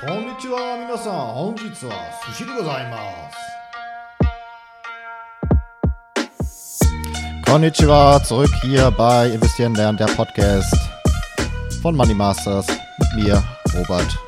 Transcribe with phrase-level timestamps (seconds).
[0.00, 1.92] こんにちは皆さん本日は
[2.26, 2.96] 寿司でございま
[3.30, 3.36] す
[7.44, 10.74] Konnichiwa, zurück hier bei Investieren lernen, der Podcast
[11.80, 12.66] von Money Masters
[12.98, 13.42] mit mir,
[13.74, 14.18] Robert.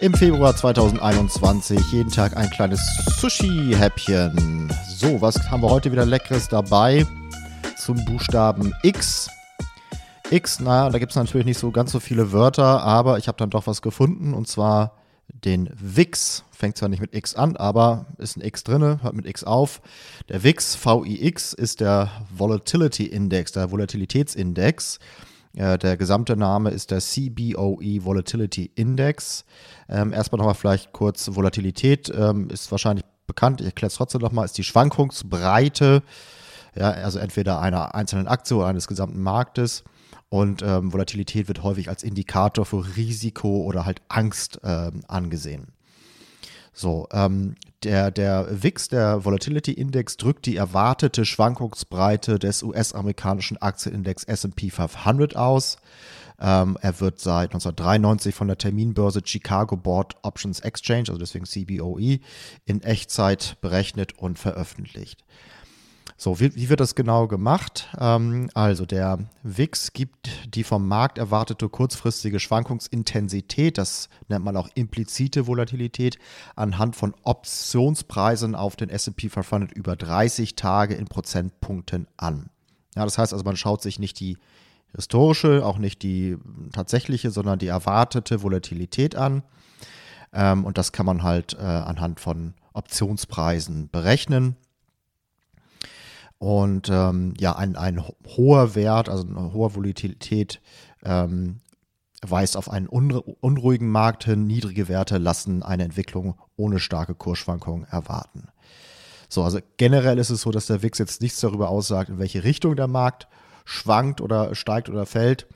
[0.00, 2.80] Im Februar 2021 jeden Tag ein kleines
[3.20, 4.72] Sushi-Häppchen.
[4.86, 7.04] So, was haben wir heute wieder Leckeres dabei?
[7.76, 9.28] Zum Buchstaben X.
[10.33, 13.37] X, naja, da gibt es natürlich nicht so ganz so viele Wörter, aber ich habe
[13.37, 14.97] dann doch was gefunden und zwar
[15.27, 16.43] den VIX.
[16.51, 19.81] Fängt zwar nicht mit X an, aber ist ein X drin, hört mit X auf.
[20.29, 24.97] Der VIX, VIX, ist der Volatility Index, der Volatilitätsindex.
[25.55, 29.45] Äh, der gesamte Name ist der CBOE Volatility Index.
[29.87, 34.45] Ähm, erstmal nochmal vielleicht kurz Volatilität, ähm, ist wahrscheinlich bekannt, ich erkläre es trotzdem nochmal,
[34.45, 36.01] ist die Schwankungsbreite,
[36.75, 39.83] ja, also entweder einer einzelnen Aktie oder eines gesamten Marktes.
[40.33, 45.67] Und ähm, Volatilität wird häufig als Indikator für Risiko oder halt Angst ähm, angesehen.
[46.73, 54.23] So, ähm, der, der VIX, der Volatility Index, drückt die erwartete Schwankungsbreite des US-amerikanischen Aktienindex
[54.25, 55.77] SP 500 aus.
[56.41, 62.21] Ähm, er wird seit 1993 von der Terminbörse Chicago Board Options Exchange, also deswegen CBOE,
[62.65, 65.23] in Echtzeit berechnet und veröffentlicht.
[66.17, 67.89] So, wie, wie wird das genau gemacht?
[67.99, 74.69] Ähm, also der WIX gibt die vom Markt erwartete kurzfristige Schwankungsintensität, das nennt man auch
[74.75, 76.19] implizite Volatilität,
[76.55, 82.49] anhand von Optionspreisen auf den S&P 500 über 30 Tage in Prozentpunkten an.
[82.95, 84.37] Ja, das heißt also, man schaut sich nicht die
[84.95, 86.37] historische, auch nicht die
[86.71, 89.43] tatsächliche, sondern die erwartete Volatilität an.
[90.31, 94.55] Ähm, und das kann man halt äh, anhand von Optionspreisen berechnen.
[96.43, 98.03] Und ähm, ja, ein, ein
[98.35, 100.59] hoher Wert, also eine hohe Volatilität,
[101.05, 101.61] ähm,
[102.21, 104.45] weist auf einen unruhigen Markt hin.
[104.45, 108.49] Niedrige Werte lassen eine Entwicklung ohne starke Kursschwankungen erwarten.
[109.29, 112.43] So, also generell ist es so, dass der WIX jetzt nichts darüber aussagt, in welche
[112.43, 113.29] Richtung der Markt
[113.63, 115.47] schwankt oder steigt oder fällt.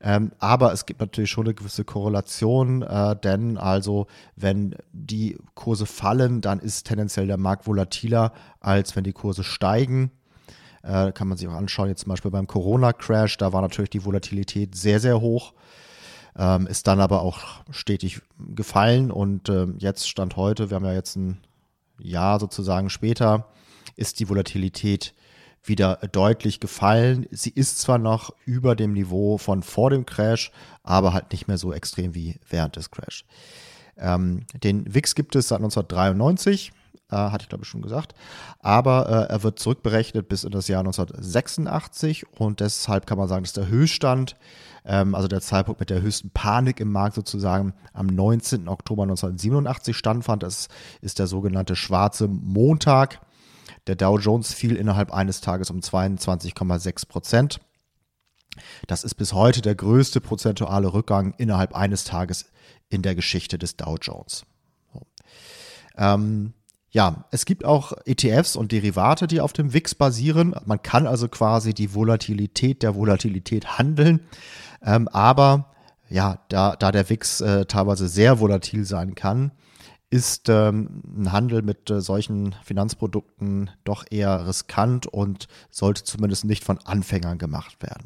[0.00, 5.86] Ähm, aber es gibt natürlich schon eine gewisse Korrelation, äh, denn also wenn die Kurse
[5.86, 10.10] fallen, dann ist tendenziell der Markt volatiler, als wenn die Kurse steigen.
[10.82, 14.04] Äh, kann man sich auch anschauen, jetzt zum Beispiel beim Corona-Crash, da war natürlich die
[14.04, 15.52] Volatilität sehr, sehr hoch,
[16.36, 20.92] ähm, ist dann aber auch stetig gefallen und äh, jetzt Stand heute, wir haben ja
[20.92, 21.38] jetzt ein
[22.00, 23.46] Jahr sozusagen später,
[23.96, 25.14] ist die Volatilität
[25.64, 27.26] wieder deutlich gefallen.
[27.30, 30.50] Sie ist zwar noch über dem Niveau von vor dem Crash,
[30.82, 33.24] aber halt nicht mehr so extrem wie während des Crash.
[33.96, 36.72] Ähm, den WIX gibt es seit 1993
[37.12, 38.14] äh, hatte ich glaube ich schon gesagt.
[38.58, 43.44] Aber äh, er wird zurückberechnet bis in das Jahr 1986 und deshalb kann man sagen,
[43.44, 44.36] dass der Höchststand,
[44.84, 48.68] ähm, also der Zeitpunkt mit der höchsten Panik im Markt sozusagen, am 19.
[48.68, 50.42] Oktober 1987 standfand.
[50.42, 50.68] Das
[51.00, 53.20] ist der sogenannte schwarze Montag.
[53.86, 57.60] Der Dow Jones fiel innerhalb eines Tages um 22,6 Prozent.
[58.86, 62.46] Das ist bis heute der größte prozentuale Rückgang innerhalb eines Tages
[62.90, 64.44] in der Geschichte des Dow Jones.
[65.96, 66.52] Ähm,
[66.92, 70.54] ja, es gibt auch ETFs und Derivate, die auf dem WIX basieren.
[70.66, 74.20] Man kann also quasi die Volatilität der Volatilität handeln.
[74.82, 75.72] Ähm, aber
[76.10, 79.52] ja, da, da der WIX äh, teilweise sehr volatil sein kann,
[80.10, 86.62] ist ähm, ein Handel mit äh, solchen Finanzprodukten doch eher riskant und sollte zumindest nicht
[86.62, 88.04] von Anfängern gemacht werden.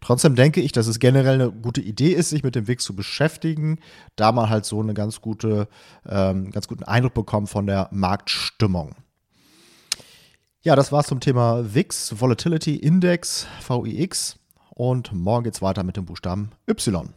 [0.00, 2.96] Trotzdem denke ich, dass es generell eine gute Idee ist, sich mit dem WIX zu
[2.96, 3.78] beschäftigen,
[4.16, 5.68] da man halt so einen ganz, gute,
[6.08, 8.94] ähm, ganz guten Eindruck bekommt von der Marktstimmung.
[10.62, 14.36] Ja, das war's zum Thema WIX, Volatility Index, VIX.
[14.70, 17.12] Und morgen geht's weiter mit dem Buchstaben Y.